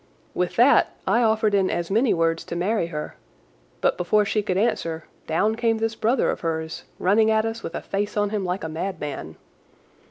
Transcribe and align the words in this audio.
With 0.33 0.55
that 0.55 0.95
I 1.05 1.21
offered 1.21 1.53
in 1.53 1.69
as 1.69 1.91
many 1.91 2.11
words 2.11 2.43
to 2.45 2.55
marry 2.55 2.87
her, 2.87 3.17
but 3.81 3.97
before 3.97 4.25
she 4.25 4.41
could 4.41 4.57
answer, 4.57 5.03
down 5.27 5.53
came 5.53 5.77
this 5.77 5.93
brother 5.93 6.31
of 6.31 6.39
hers, 6.39 6.85
running 6.97 7.29
at 7.29 7.45
us 7.45 7.61
with 7.61 7.75
a 7.75 7.83
face 7.83 8.17
on 8.17 8.31
him 8.31 8.43
like 8.43 8.63
a 8.63 8.67
madman. 8.67 9.35